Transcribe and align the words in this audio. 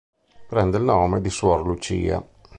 Prende 0.47 0.77
il 0.77 0.83
nome 0.83 1.21
di 1.21 1.29
suor 1.29 1.63
Lucia. 1.63 2.27